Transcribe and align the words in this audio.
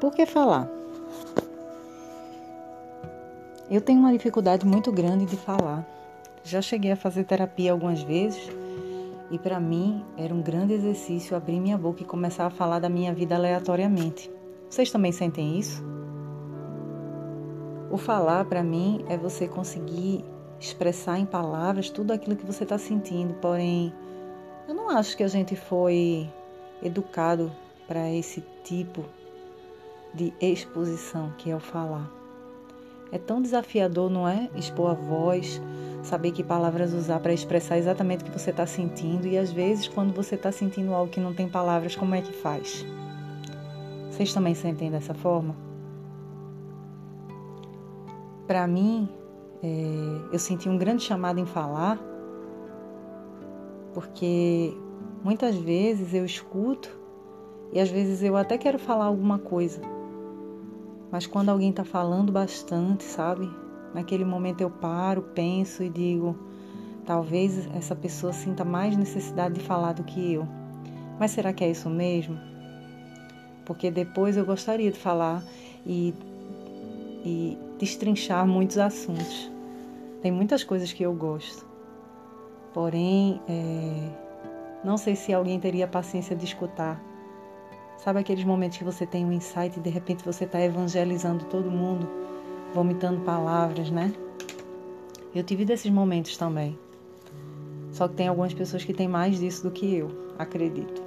Por 0.00 0.12
que 0.12 0.24
falar? 0.26 0.68
Eu 3.68 3.80
tenho 3.80 3.98
uma 3.98 4.12
dificuldade 4.12 4.64
muito 4.64 4.92
grande 4.92 5.26
de 5.26 5.36
falar. 5.36 5.84
Já 6.44 6.62
cheguei 6.62 6.92
a 6.92 6.96
fazer 6.96 7.24
terapia 7.24 7.72
algumas 7.72 8.00
vezes 8.02 8.48
e 9.28 9.38
para 9.38 9.58
mim 9.58 10.04
era 10.16 10.32
um 10.32 10.40
grande 10.40 10.72
exercício 10.72 11.36
abrir 11.36 11.58
minha 11.58 11.76
boca 11.76 12.02
e 12.02 12.06
começar 12.06 12.46
a 12.46 12.50
falar 12.50 12.78
da 12.78 12.88
minha 12.88 13.12
vida 13.12 13.34
aleatoriamente. 13.34 14.30
Vocês 14.70 14.90
também 14.90 15.10
sentem 15.10 15.58
isso? 15.58 15.82
O 17.90 17.98
falar 17.98 18.44
para 18.44 18.62
mim 18.62 19.04
é 19.08 19.16
você 19.16 19.48
conseguir 19.48 20.24
expressar 20.60 21.18
em 21.18 21.26
palavras 21.26 21.90
tudo 21.90 22.12
aquilo 22.12 22.36
que 22.36 22.46
você 22.46 22.62
está 22.62 22.78
sentindo, 22.78 23.34
porém 23.34 23.92
eu 24.68 24.74
não 24.74 24.90
acho 24.90 25.16
que 25.16 25.24
a 25.24 25.28
gente 25.28 25.56
foi 25.56 26.30
educado 26.82 27.50
para 27.88 28.08
esse 28.12 28.44
tipo 28.62 29.04
de 30.18 30.34
exposição 30.40 31.32
que 31.38 31.50
é 31.50 31.54
o 31.54 31.60
falar. 31.60 32.10
É 33.12 33.18
tão 33.18 33.40
desafiador, 33.40 34.10
não 34.10 34.28
é? 34.28 34.50
Expor 34.54 34.90
a 34.90 34.94
voz, 34.94 35.62
saber 36.02 36.32
que 36.32 36.42
palavras 36.42 36.92
usar 36.92 37.20
para 37.20 37.32
expressar 37.32 37.78
exatamente 37.78 38.22
o 38.22 38.26
que 38.26 38.38
você 38.38 38.50
está 38.50 38.66
sentindo 38.66 39.26
e 39.26 39.38
às 39.38 39.52
vezes 39.52 39.86
quando 39.86 40.12
você 40.12 40.34
está 40.34 40.50
sentindo 40.50 40.92
algo 40.92 41.10
que 41.10 41.20
não 41.20 41.32
tem 41.32 41.48
palavras, 41.48 41.94
como 41.94 42.14
é 42.14 42.20
que 42.20 42.32
faz? 42.32 42.84
Vocês 44.10 44.34
também 44.34 44.54
sentem 44.54 44.90
dessa 44.90 45.14
forma? 45.14 45.54
Para 48.46 48.66
mim, 48.66 49.08
é, 49.62 50.32
eu 50.32 50.38
senti 50.38 50.68
um 50.68 50.76
grande 50.76 51.02
chamado 51.04 51.38
em 51.38 51.46
falar, 51.46 51.98
porque 53.94 54.76
muitas 55.22 55.54
vezes 55.56 56.12
eu 56.12 56.24
escuto 56.24 56.90
e 57.72 57.78
às 57.78 57.90
vezes 57.90 58.22
eu 58.22 58.36
até 58.36 58.58
quero 58.58 58.78
falar 58.78 59.04
alguma 59.04 59.38
coisa, 59.38 59.80
mas 61.10 61.26
quando 61.26 61.48
alguém 61.48 61.70
está 61.70 61.84
falando 61.84 62.30
bastante, 62.30 63.04
sabe? 63.04 63.50
Naquele 63.94 64.24
momento 64.24 64.60
eu 64.60 64.70
paro, 64.70 65.22
penso 65.34 65.82
e 65.82 65.88
digo: 65.88 66.36
talvez 67.06 67.66
essa 67.74 67.96
pessoa 67.96 68.32
sinta 68.32 68.64
mais 68.64 68.96
necessidade 68.96 69.54
de 69.54 69.60
falar 69.60 69.92
do 69.92 70.04
que 70.04 70.34
eu. 70.34 70.46
Mas 71.18 71.30
será 71.30 71.52
que 71.52 71.64
é 71.64 71.70
isso 71.70 71.88
mesmo? 71.88 72.38
Porque 73.64 73.90
depois 73.90 74.36
eu 74.36 74.44
gostaria 74.44 74.90
de 74.90 74.98
falar 74.98 75.42
e, 75.86 76.14
e 77.24 77.58
destrinchar 77.78 78.46
muitos 78.46 78.78
assuntos. 78.78 79.50
Tem 80.22 80.30
muitas 80.30 80.62
coisas 80.62 80.92
que 80.92 81.02
eu 81.02 81.14
gosto. 81.14 81.66
Porém, 82.74 83.40
é, 83.48 84.10
não 84.84 84.96
sei 84.96 85.16
se 85.16 85.32
alguém 85.32 85.58
teria 85.58 85.86
paciência 85.86 86.36
de 86.36 86.44
escutar 86.44 87.07
Sabe 87.98 88.20
aqueles 88.20 88.44
momentos 88.44 88.78
que 88.78 88.84
você 88.84 89.04
tem 89.04 89.26
um 89.26 89.32
insight 89.32 89.76
e 89.76 89.82
de 89.82 89.90
repente 89.90 90.24
você 90.24 90.44
está 90.44 90.60
evangelizando 90.60 91.44
todo 91.46 91.68
mundo, 91.68 92.08
vomitando 92.72 93.20
palavras, 93.22 93.90
né? 93.90 94.14
Eu 95.34 95.42
tive 95.42 95.64
desses 95.64 95.90
momentos 95.90 96.36
também. 96.36 96.78
Só 97.90 98.06
que 98.06 98.14
tem 98.14 98.28
algumas 98.28 98.54
pessoas 98.54 98.84
que 98.84 98.94
têm 98.94 99.08
mais 99.08 99.40
disso 99.40 99.64
do 99.64 99.72
que 99.72 99.96
eu, 99.96 100.32
acredito. 100.38 101.02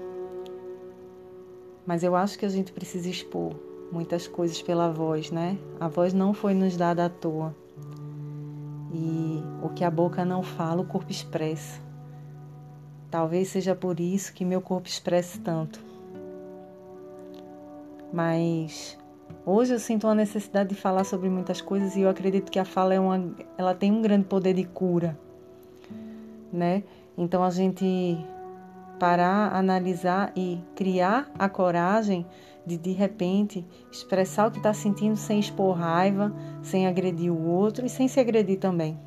Mas 1.85 2.03
eu 2.03 2.13
acho 2.13 2.37
que 2.37 2.45
a 2.45 2.49
gente 2.49 2.73
precisa 2.73 3.09
expor 3.09 3.55
muitas 3.89 4.27
coisas 4.27 4.61
pela 4.61 4.91
voz, 4.91 5.31
né? 5.31 5.57
A 5.79 5.87
voz 5.87 6.13
não 6.13 6.33
foi 6.33 6.53
nos 6.53 6.75
dada 6.75 7.05
à 7.05 7.09
toa. 7.09 7.55
E 8.93 9.41
o 9.63 9.69
que 9.69 9.85
a 9.85 9.89
boca 9.89 10.25
não 10.25 10.43
fala, 10.43 10.81
o 10.81 10.85
corpo 10.85 11.09
expressa. 11.09 11.79
Talvez 13.09 13.47
seja 13.47 13.73
por 13.73 13.97
isso 13.97 14.33
que 14.33 14.43
meu 14.43 14.59
corpo 14.59 14.89
expresse 14.89 15.39
tanto 15.39 15.90
mas 18.11 18.97
hoje 19.45 19.73
eu 19.73 19.79
sinto 19.79 20.07
uma 20.07 20.15
necessidade 20.15 20.69
de 20.69 20.75
falar 20.75 21.03
sobre 21.03 21.29
muitas 21.29 21.61
coisas 21.61 21.95
e 21.95 22.01
eu 22.01 22.09
acredito 22.09 22.51
que 22.51 22.59
a 22.59 22.65
fala 22.65 22.93
é 22.93 22.99
uma, 22.99 23.33
ela 23.57 23.73
tem 23.73 23.91
um 23.91 24.01
grande 24.01 24.25
poder 24.25 24.53
de 24.53 24.63
cura, 24.63 25.17
né? 26.51 26.83
Então 27.17 27.43
a 27.43 27.49
gente 27.49 28.17
parar, 28.99 29.55
analisar 29.55 30.31
e 30.35 30.59
criar 30.75 31.31
a 31.37 31.49
coragem 31.49 32.25
de 32.65 32.77
de 32.77 32.91
repente 32.91 33.65
expressar 33.91 34.47
o 34.47 34.51
que 34.51 34.57
está 34.57 34.73
sentindo 34.73 35.15
sem 35.15 35.39
expor 35.39 35.75
raiva, 35.75 36.33
sem 36.61 36.85
agredir 36.85 37.31
o 37.31 37.47
outro 37.47 37.85
e 37.85 37.89
sem 37.89 38.07
se 38.07 38.19
agredir 38.19 38.59
também. 38.59 38.99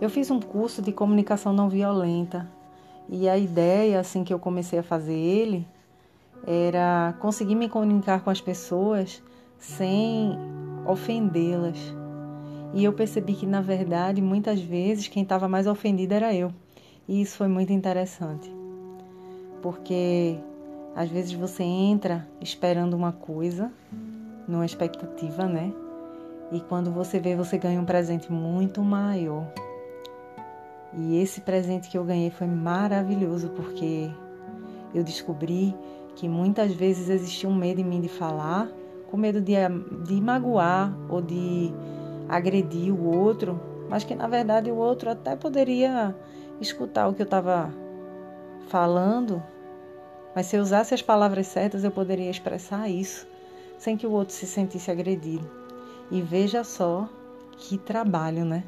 Eu 0.00 0.10
fiz 0.10 0.30
um 0.30 0.40
curso 0.40 0.82
de 0.82 0.90
comunicação 0.90 1.52
não 1.52 1.68
violenta 1.68 2.48
e 3.08 3.28
a 3.28 3.38
ideia 3.38 4.00
assim 4.00 4.24
que 4.24 4.34
eu 4.34 4.38
comecei 4.38 4.78
a 4.80 4.82
fazer 4.82 5.14
ele 5.14 5.66
era 6.46 7.14
conseguir 7.20 7.54
me 7.54 7.68
comunicar 7.68 8.22
com 8.22 8.30
as 8.30 8.40
pessoas 8.40 9.22
sem 9.58 10.36
ofendê-las. 10.86 11.78
E 12.74 12.84
eu 12.84 12.92
percebi 12.92 13.34
que, 13.34 13.46
na 13.46 13.60
verdade, 13.60 14.20
muitas 14.22 14.60
vezes 14.60 15.08
quem 15.08 15.22
estava 15.22 15.48
mais 15.48 15.66
ofendido 15.66 16.14
era 16.14 16.34
eu. 16.34 16.52
E 17.06 17.20
isso 17.20 17.36
foi 17.36 17.48
muito 17.48 17.72
interessante. 17.72 18.50
Porque 19.60 20.38
às 20.94 21.08
vezes 21.08 21.32
você 21.32 21.62
entra 21.62 22.26
esperando 22.40 22.94
uma 22.94 23.12
coisa, 23.12 23.70
numa 24.48 24.66
expectativa, 24.66 25.46
né? 25.46 25.72
E 26.50 26.60
quando 26.60 26.90
você 26.90 27.18
vê, 27.18 27.34
você 27.34 27.56
ganha 27.56 27.80
um 27.80 27.84
presente 27.84 28.30
muito 28.30 28.82
maior. 28.82 29.46
E 30.94 31.16
esse 31.18 31.40
presente 31.40 31.88
que 31.88 31.96
eu 31.96 32.04
ganhei 32.04 32.30
foi 32.30 32.46
maravilhoso 32.46 33.48
porque 33.50 34.10
eu 34.94 35.02
descobri 35.02 35.74
que 36.14 36.28
muitas 36.28 36.72
vezes 36.72 37.08
existia 37.08 37.48
um 37.48 37.54
medo 37.54 37.80
em 37.80 37.84
mim 37.84 38.00
de 38.00 38.08
falar, 38.08 38.68
com 39.10 39.16
medo 39.16 39.40
de, 39.40 39.54
de 40.04 40.20
magoar 40.20 40.96
ou 41.08 41.20
de 41.20 41.72
agredir 42.28 42.92
o 42.94 43.04
outro, 43.04 43.60
mas 43.88 44.04
que 44.04 44.14
na 44.14 44.26
verdade 44.26 44.70
o 44.70 44.76
outro 44.76 45.10
até 45.10 45.36
poderia 45.36 46.14
escutar 46.60 47.08
o 47.08 47.14
que 47.14 47.22
eu 47.22 47.24
estava 47.24 47.72
falando, 48.68 49.42
mas 50.34 50.46
se 50.46 50.56
eu 50.56 50.62
usasse 50.62 50.94
as 50.94 51.02
palavras 51.02 51.46
certas 51.46 51.84
eu 51.84 51.90
poderia 51.90 52.30
expressar 52.30 52.88
isso 52.88 53.26
sem 53.82 53.96
que 53.96 54.06
o 54.06 54.12
outro 54.12 54.32
se 54.32 54.46
sentisse 54.46 54.92
agredido. 54.92 55.50
E 56.08 56.22
veja 56.22 56.62
só 56.62 57.08
que 57.58 57.76
trabalho, 57.76 58.44
né? 58.44 58.62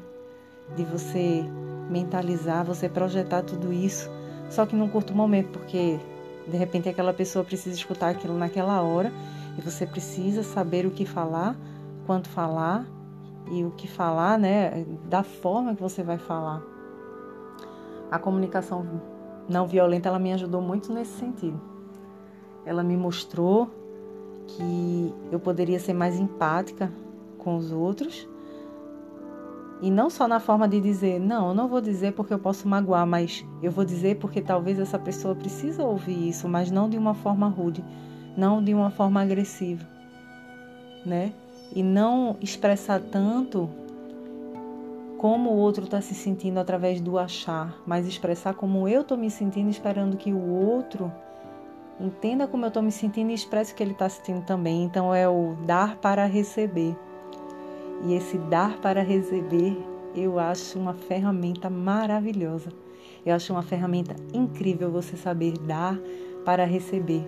De 0.75 0.83
você 0.83 1.45
mentalizar, 1.89 2.65
você 2.65 2.89
projetar 2.89 3.41
tudo 3.43 3.71
isso, 3.71 4.09
só 4.49 4.65
que 4.65 4.75
num 4.75 4.89
curto 4.89 5.15
momento, 5.15 5.57
porque 5.57 5.99
de 6.47 6.57
repente 6.57 6.89
aquela 6.89 7.13
pessoa 7.13 7.43
precisa 7.43 7.75
escutar 7.75 8.09
aquilo 8.09 8.37
naquela 8.37 8.81
hora 8.81 9.11
e 9.57 9.61
você 9.61 9.85
precisa 9.85 10.43
saber 10.43 10.85
o 10.85 10.91
que 10.91 11.05
falar, 11.05 11.55
quanto 12.05 12.29
falar 12.29 12.85
e 13.51 13.63
o 13.63 13.71
que 13.71 13.87
falar, 13.87 14.37
né, 14.37 14.85
da 15.09 15.23
forma 15.23 15.75
que 15.75 15.81
você 15.81 16.03
vai 16.03 16.17
falar. 16.17 16.61
A 18.11 18.19
comunicação 18.19 19.01
não 19.47 19.67
violenta 19.67 20.09
ela 20.09 20.19
me 20.19 20.33
ajudou 20.33 20.61
muito 20.61 20.91
nesse 20.93 21.17
sentido. 21.17 21.59
Ela 22.65 22.83
me 22.83 22.97
mostrou 22.97 23.69
que 24.47 25.13
eu 25.31 25.39
poderia 25.39 25.79
ser 25.79 25.93
mais 25.93 26.19
empática 26.19 26.91
com 27.37 27.55
os 27.55 27.71
outros 27.71 28.27
e 29.85 29.91
não 29.91 30.09
só 30.09 30.27
na 30.27 30.39
forma 30.39 30.67
de 30.67 30.81
dizer, 30.81 31.19
não, 31.19 31.49
eu 31.49 31.53
não 31.53 31.67
vou 31.67 31.79
dizer 31.79 32.13
porque 32.13 32.33
eu 32.33 32.39
posso 32.39 32.67
magoar, 32.67 33.05
mas 33.05 33.45
eu 33.61 33.71
vou 33.71 33.85
dizer 33.85 34.15
porque 34.15 34.41
talvez 34.41 34.79
essa 34.79 34.97
pessoa 34.97 35.35
precisa 35.35 35.83
ouvir 35.83 36.27
isso, 36.27 36.49
mas 36.49 36.71
não 36.71 36.89
de 36.89 36.97
uma 36.97 37.13
forma 37.13 37.47
rude, 37.47 37.85
não 38.35 38.63
de 38.63 38.73
uma 38.73 38.89
forma 38.89 39.21
agressiva, 39.21 39.85
né? 41.05 41.33
E 41.71 41.83
não 41.83 42.35
expressar 42.41 42.99
tanto 42.99 43.69
como 45.19 45.51
o 45.51 45.55
outro 45.55 45.83
está 45.83 46.01
se 46.01 46.15
sentindo 46.15 46.59
através 46.59 46.99
do 46.99 47.19
achar, 47.19 47.77
mas 47.85 48.07
expressar 48.07 48.55
como 48.55 48.87
eu 48.87 49.01
estou 49.01 49.15
me 49.15 49.29
sentindo, 49.29 49.69
esperando 49.69 50.17
que 50.17 50.33
o 50.33 50.49
outro 50.49 51.13
entenda 51.99 52.47
como 52.47 52.65
eu 52.65 52.69
estou 52.69 52.81
me 52.81 52.91
sentindo 52.91 53.29
e 53.29 53.35
expresse 53.35 53.71
o 53.71 53.75
que 53.75 53.83
ele 53.83 53.91
está 53.91 54.09
sentindo 54.09 54.41
também. 54.47 54.83
Então 54.83 55.13
é 55.13 55.29
o 55.29 55.55
dar 55.63 55.97
para 55.97 56.25
receber. 56.25 56.97
E 58.03 58.13
esse 58.13 58.37
dar 58.37 58.77
para 58.81 59.01
receber, 59.01 59.77
eu 60.15 60.39
acho 60.39 60.77
uma 60.77 60.93
ferramenta 60.93 61.69
maravilhosa. 61.69 62.69
Eu 63.25 63.35
acho 63.35 63.53
uma 63.53 63.63
ferramenta 63.63 64.15
incrível 64.33 64.91
você 64.91 65.17
saber 65.17 65.57
dar 65.59 65.99
para 66.43 66.63
receber, 66.65 67.27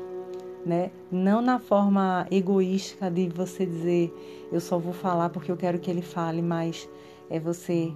né? 0.65 0.91
Não 1.11 1.41
na 1.41 1.57
forma 1.59 2.27
egoística 2.29 3.09
de 3.09 3.27
você 3.29 3.65
dizer 3.65 4.13
eu 4.51 4.61
só 4.61 4.77
vou 4.77 4.93
falar 4.93 5.29
porque 5.29 5.51
eu 5.51 5.57
quero 5.57 5.79
que 5.79 5.89
ele 5.89 6.01
fale, 6.01 6.41
mas 6.41 6.87
é 7.29 7.39
você 7.39 7.91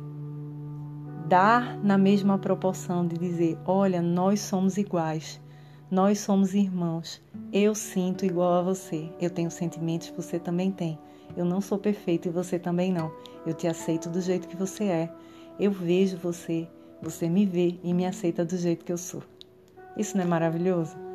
dar 1.28 1.78
na 1.78 1.98
mesma 1.98 2.38
proporção 2.38 3.08
de 3.08 3.18
dizer, 3.18 3.58
olha, 3.66 4.02
nós 4.02 4.42
somos 4.42 4.78
iguais. 4.78 5.40
Nós 5.90 6.20
somos 6.20 6.54
irmãos. 6.54 7.22
Eu 7.54 7.74
sinto 7.74 8.26
igual 8.26 8.54
a 8.54 8.62
você. 8.62 9.10
Eu 9.20 9.30
tenho 9.30 9.50
sentimentos, 9.50 10.10
você 10.10 10.40
também 10.40 10.72
tem. 10.72 11.00
Eu 11.36 11.46
não 11.46 11.62
sou 11.62 11.78
perfeito 11.78 12.28
e 12.28 12.32
você 12.32 12.60
também 12.60 12.92
não. 12.92 13.12
Eu 13.46 13.54
te 13.54 13.68
aceito 13.68 14.10
do 14.10 14.22
jeito 14.22 14.48
que 14.48 14.56
você 14.56 14.86
é. 14.86 15.10
Eu 15.60 15.72
vejo 15.72 16.18
você, 16.18 16.68
você 17.02 17.30
me 17.30 17.46
vê 17.46 17.76
e 17.84 17.94
me 17.94 18.06
aceita 18.06 18.46
do 18.46 18.58
jeito 18.58 18.86
que 18.86 18.92
eu 18.92 18.98
sou. 18.98 19.24
Isso 19.98 20.16
não 20.16 20.24
é 20.24 20.28
maravilhoso? 20.28 21.11